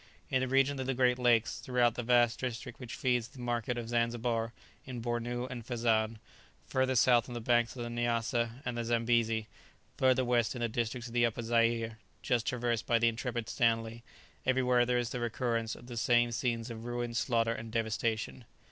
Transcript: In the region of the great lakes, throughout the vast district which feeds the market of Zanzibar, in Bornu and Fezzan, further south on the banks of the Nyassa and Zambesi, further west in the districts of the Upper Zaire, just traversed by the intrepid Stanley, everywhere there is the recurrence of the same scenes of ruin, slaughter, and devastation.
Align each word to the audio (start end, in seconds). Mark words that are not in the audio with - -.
In 0.31 0.41
the 0.41 0.47
region 0.47 0.79
of 0.79 0.87
the 0.87 0.95
great 0.95 1.19
lakes, 1.19 1.59
throughout 1.59 1.93
the 1.93 2.01
vast 2.01 2.39
district 2.39 2.79
which 2.79 2.95
feeds 2.95 3.27
the 3.27 3.37
market 3.39 3.77
of 3.77 3.87
Zanzibar, 3.89 4.51
in 4.83 4.99
Bornu 4.99 5.45
and 5.47 5.63
Fezzan, 5.63 6.17
further 6.65 6.95
south 6.95 7.29
on 7.29 7.35
the 7.35 7.39
banks 7.39 7.75
of 7.75 7.83
the 7.83 7.89
Nyassa 7.89 8.63
and 8.65 8.83
Zambesi, 8.83 9.45
further 9.99 10.25
west 10.25 10.55
in 10.55 10.61
the 10.61 10.69
districts 10.69 11.05
of 11.07 11.13
the 11.13 11.27
Upper 11.27 11.43
Zaire, 11.43 11.99
just 12.23 12.47
traversed 12.47 12.87
by 12.87 12.97
the 12.97 13.09
intrepid 13.09 13.47
Stanley, 13.47 14.01
everywhere 14.43 14.87
there 14.87 14.97
is 14.97 15.11
the 15.11 15.19
recurrence 15.19 15.75
of 15.75 15.85
the 15.85 15.97
same 15.97 16.31
scenes 16.31 16.71
of 16.71 16.85
ruin, 16.85 17.13
slaughter, 17.13 17.53
and 17.53 17.71
devastation. 17.71 18.45